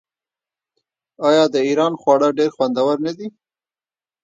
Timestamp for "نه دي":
3.05-3.27